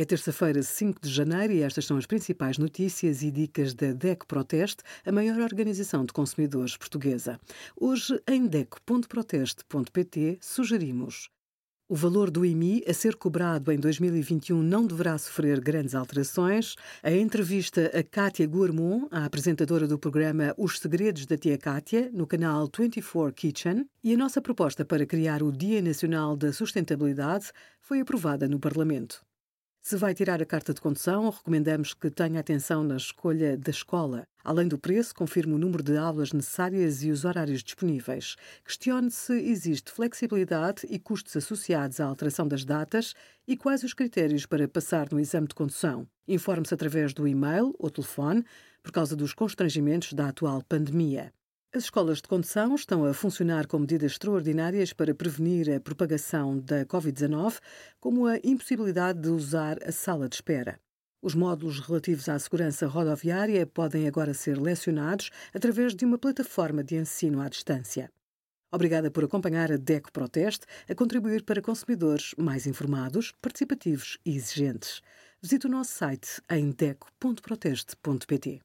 [0.00, 4.26] É terça-feira, 5 de janeiro, e estas são as principais notícias e dicas da DECO
[4.26, 7.38] Proteste, a maior organização de consumidores portuguesa.
[7.78, 11.28] Hoje, em DECO.proteste.pt, sugerimos
[11.86, 16.76] o valor do IMI a ser cobrado em 2021 não deverá sofrer grandes alterações.
[17.02, 22.26] A entrevista a Kátia Gourmont, a apresentadora do programa Os Segredos da Tia Kátia, no
[22.26, 27.50] canal 24 Kitchen, e a nossa proposta para criar o Dia Nacional da Sustentabilidade
[27.82, 29.28] foi aprovada no Parlamento.
[29.82, 34.24] Se vai tirar a carta de condução, recomendamos que tenha atenção na escolha da escola.
[34.44, 38.36] Além do preço, confirme o número de aulas necessárias e os horários disponíveis.
[38.62, 43.14] Questione se existe flexibilidade e custos associados à alteração das datas
[43.48, 46.06] e quais os critérios para passar no exame de condução.
[46.28, 48.44] Informe-se através do e-mail ou telefone,
[48.82, 51.32] por causa dos constrangimentos da atual pandemia.
[51.72, 56.84] As escolas de condução estão a funcionar com medidas extraordinárias para prevenir a propagação da
[56.84, 57.60] Covid-19,
[58.00, 60.80] como a impossibilidade de usar a sala de espera.
[61.22, 66.96] Os módulos relativos à segurança rodoviária podem agora ser lecionados através de uma plataforma de
[66.96, 68.10] ensino à distância.
[68.72, 75.00] Obrigada por acompanhar a DECO Proteste a contribuir para consumidores mais informados, participativos e exigentes.
[75.40, 78.60] Visite o nosso site em deco.proteste.pt.